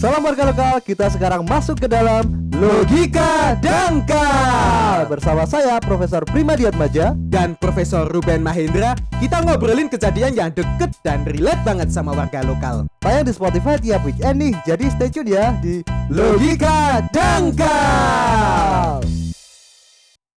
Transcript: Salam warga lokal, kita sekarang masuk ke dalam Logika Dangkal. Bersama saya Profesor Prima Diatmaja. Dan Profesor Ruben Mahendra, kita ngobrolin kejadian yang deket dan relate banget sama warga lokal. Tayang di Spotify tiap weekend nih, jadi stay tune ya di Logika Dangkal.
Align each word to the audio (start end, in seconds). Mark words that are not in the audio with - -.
Salam 0.00 0.24
warga 0.24 0.48
lokal, 0.48 0.80
kita 0.80 1.12
sekarang 1.12 1.44
masuk 1.44 1.84
ke 1.84 1.84
dalam 1.84 2.24
Logika 2.56 3.52
Dangkal. 3.60 5.04
Bersama 5.04 5.44
saya 5.44 5.76
Profesor 5.76 6.24
Prima 6.24 6.56
Diatmaja. 6.56 7.12
Dan 7.28 7.52
Profesor 7.60 8.08
Ruben 8.08 8.40
Mahendra, 8.40 8.96
kita 9.20 9.44
ngobrolin 9.44 9.92
kejadian 9.92 10.32
yang 10.32 10.50
deket 10.56 10.96
dan 11.04 11.28
relate 11.28 11.60
banget 11.68 11.92
sama 11.92 12.16
warga 12.16 12.40
lokal. 12.40 12.88
Tayang 13.04 13.28
di 13.28 13.32
Spotify 13.36 13.76
tiap 13.76 14.00
weekend 14.08 14.40
nih, 14.40 14.56
jadi 14.64 14.84
stay 14.88 15.12
tune 15.12 15.36
ya 15.36 15.52
di 15.60 15.84
Logika 16.08 17.04
Dangkal. 17.12 17.69